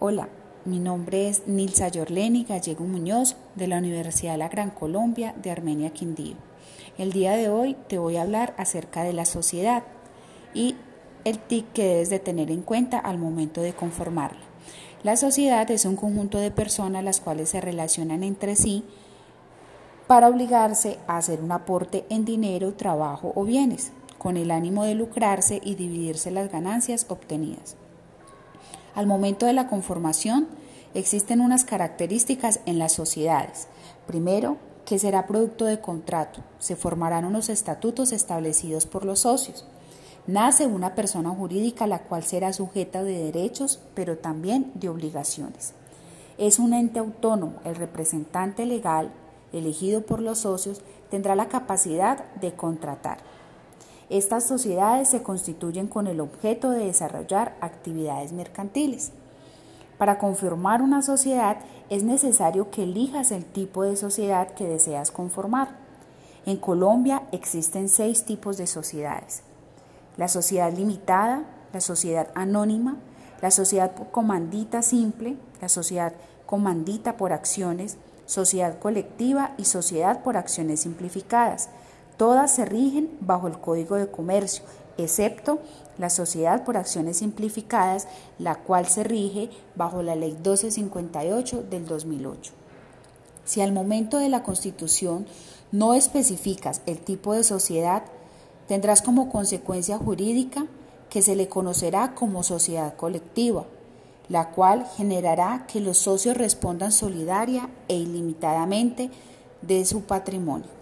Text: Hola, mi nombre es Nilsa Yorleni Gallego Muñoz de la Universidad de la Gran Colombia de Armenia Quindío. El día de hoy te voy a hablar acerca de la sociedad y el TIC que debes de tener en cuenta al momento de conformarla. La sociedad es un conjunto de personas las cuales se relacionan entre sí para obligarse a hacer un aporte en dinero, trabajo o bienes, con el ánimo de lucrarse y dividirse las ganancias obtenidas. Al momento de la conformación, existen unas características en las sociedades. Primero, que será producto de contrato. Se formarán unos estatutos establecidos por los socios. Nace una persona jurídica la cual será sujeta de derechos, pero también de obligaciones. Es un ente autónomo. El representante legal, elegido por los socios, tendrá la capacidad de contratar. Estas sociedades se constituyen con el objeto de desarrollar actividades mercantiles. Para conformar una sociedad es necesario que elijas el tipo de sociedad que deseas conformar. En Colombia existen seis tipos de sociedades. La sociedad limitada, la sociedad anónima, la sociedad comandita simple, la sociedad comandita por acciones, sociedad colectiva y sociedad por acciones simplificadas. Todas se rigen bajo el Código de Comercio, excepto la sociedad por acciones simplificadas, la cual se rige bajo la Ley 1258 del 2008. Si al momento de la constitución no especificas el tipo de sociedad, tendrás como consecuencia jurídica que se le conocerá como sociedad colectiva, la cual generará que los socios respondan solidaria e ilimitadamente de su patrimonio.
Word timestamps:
Hola, 0.00 0.28
mi 0.64 0.78
nombre 0.78 1.28
es 1.28 1.48
Nilsa 1.48 1.88
Yorleni 1.88 2.44
Gallego 2.44 2.84
Muñoz 2.84 3.34
de 3.56 3.66
la 3.66 3.78
Universidad 3.78 4.34
de 4.34 4.38
la 4.38 4.48
Gran 4.48 4.70
Colombia 4.70 5.34
de 5.42 5.50
Armenia 5.50 5.90
Quindío. 5.90 6.36
El 6.98 7.10
día 7.10 7.32
de 7.32 7.48
hoy 7.48 7.76
te 7.88 7.98
voy 7.98 8.16
a 8.16 8.22
hablar 8.22 8.54
acerca 8.58 9.02
de 9.02 9.12
la 9.12 9.24
sociedad 9.24 9.82
y 10.54 10.76
el 11.24 11.40
TIC 11.40 11.72
que 11.72 11.84
debes 11.84 12.10
de 12.10 12.20
tener 12.20 12.52
en 12.52 12.62
cuenta 12.62 13.00
al 13.00 13.18
momento 13.18 13.60
de 13.60 13.72
conformarla. 13.72 14.38
La 15.02 15.16
sociedad 15.16 15.68
es 15.68 15.84
un 15.84 15.96
conjunto 15.96 16.38
de 16.38 16.52
personas 16.52 17.02
las 17.02 17.20
cuales 17.20 17.48
se 17.48 17.60
relacionan 17.60 18.22
entre 18.22 18.54
sí 18.54 18.84
para 20.06 20.28
obligarse 20.28 21.00
a 21.08 21.16
hacer 21.16 21.42
un 21.42 21.50
aporte 21.50 22.06
en 22.08 22.24
dinero, 22.24 22.72
trabajo 22.74 23.32
o 23.34 23.42
bienes, 23.42 23.90
con 24.16 24.36
el 24.36 24.52
ánimo 24.52 24.84
de 24.84 24.94
lucrarse 24.94 25.60
y 25.64 25.74
dividirse 25.74 26.30
las 26.30 26.52
ganancias 26.52 27.06
obtenidas. 27.08 27.76
Al 28.94 29.06
momento 29.06 29.46
de 29.46 29.52
la 29.52 29.68
conformación, 29.68 30.48
existen 30.94 31.40
unas 31.40 31.64
características 31.64 32.60
en 32.66 32.78
las 32.78 32.92
sociedades. 32.92 33.68
Primero, 34.06 34.56
que 34.84 34.98
será 34.98 35.26
producto 35.26 35.66
de 35.66 35.80
contrato. 35.80 36.40
Se 36.58 36.74
formarán 36.74 37.26
unos 37.26 37.50
estatutos 37.50 38.12
establecidos 38.12 38.86
por 38.86 39.04
los 39.04 39.20
socios. 39.20 39.66
Nace 40.26 40.66
una 40.66 40.94
persona 40.94 41.30
jurídica 41.30 41.86
la 41.86 42.00
cual 42.00 42.22
será 42.22 42.52
sujeta 42.52 43.02
de 43.02 43.24
derechos, 43.24 43.80
pero 43.94 44.16
también 44.16 44.72
de 44.74 44.88
obligaciones. 44.88 45.74
Es 46.38 46.58
un 46.58 46.72
ente 46.72 47.00
autónomo. 47.00 47.60
El 47.64 47.76
representante 47.76 48.64
legal, 48.64 49.10
elegido 49.52 50.02
por 50.02 50.20
los 50.20 50.38
socios, 50.38 50.80
tendrá 51.10 51.34
la 51.34 51.48
capacidad 51.48 52.24
de 52.36 52.52
contratar. 52.52 53.18
Estas 54.10 54.44
sociedades 54.44 55.08
se 55.08 55.22
constituyen 55.22 55.86
con 55.86 56.06
el 56.06 56.20
objeto 56.20 56.70
de 56.70 56.86
desarrollar 56.86 57.56
actividades 57.60 58.32
mercantiles. 58.32 59.12
Para 59.98 60.18
conformar 60.18 60.80
una 60.80 61.02
sociedad 61.02 61.58
es 61.90 62.04
necesario 62.04 62.70
que 62.70 62.84
elijas 62.84 63.32
el 63.32 63.44
tipo 63.44 63.82
de 63.82 63.96
sociedad 63.96 64.54
que 64.54 64.64
deseas 64.64 65.10
conformar. 65.10 65.76
En 66.46 66.56
Colombia 66.56 67.24
existen 67.32 67.88
seis 67.88 68.24
tipos 68.24 68.56
de 68.56 68.66
sociedades. 68.66 69.42
La 70.16 70.28
sociedad 70.28 70.72
limitada, 70.72 71.44
la 71.72 71.80
sociedad 71.80 72.28
anónima, 72.34 72.96
la 73.42 73.50
sociedad 73.50 73.92
comandita 74.10 74.82
simple, 74.82 75.36
la 75.60 75.68
sociedad 75.68 76.14
comandita 76.46 77.16
por 77.16 77.32
acciones, 77.32 77.98
sociedad 78.24 78.78
colectiva 78.78 79.52
y 79.58 79.64
sociedad 79.64 80.22
por 80.22 80.36
acciones 80.36 80.80
simplificadas. 80.80 81.68
Todas 82.18 82.52
se 82.52 82.64
rigen 82.64 83.16
bajo 83.20 83.46
el 83.46 83.60
Código 83.60 83.94
de 83.94 84.10
Comercio, 84.10 84.64
excepto 84.98 85.60
la 85.98 86.10
sociedad 86.10 86.64
por 86.64 86.76
acciones 86.76 87.18
simplificadas, 87.18 88.08
la 88.40 88.56
cual 88.56 88.86
se 88.86 89.04
rige 89.04 89.50
bajo 89.76 90.02
la 90.02 90.16
Ley 90.16 90.32
1258 90.32 91.62
del 91.70 91.86
2008. 91.86 92.52
Si 93.44 93.60
al 93.60 93.72
momento 93.72 94.18
de 94.18 94.28
la 94.28 94.42
constitución 94.42 95.26
no 95.70 95.94
especificas 95.94 96.82
el 96.86 96.98
tipo 96.98 97.34
de 97.34 97.44
sociedad, 97.44 98.02
tendrás 98.66 99.00
como 99.00 99.30
consecuencia 99.30 99.96
jurídica 99.96 100.66
que 101.10 101.22
se 101.22 101.36
le 101.36 101.48
conocerá 101.48 102.16
como 102.16 102.42
sociedad 102.42 102.96
colectiva, 102.96 103.64
la 104.28 104.50
cual 104.50 104.86
generará 104.96 105.66
que 105.68 105.80
los 105.80 105.98
socios 105.98 106.36
respondan 106.36 106.90
solidaria 106.90 107.70
e 107.86 107.94
ilimitadamente 107.94 109.10
de 109.62 109.84
su 109.84 110.02
patrimonio. 110.02 110.77